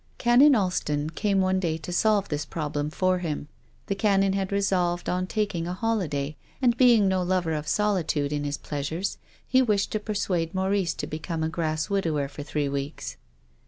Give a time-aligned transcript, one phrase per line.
[0.17, 3.47] Canon Alston came one day to solve this prob lem for him.
[3.85, 8.43] The Canon had resolved on taking a holiday, and being no lover of solitude in
[8.43, 12.67] his pleasures, he wished to persuade Maurice to be come a grass widower for three
[12.67, 13.17] weeks.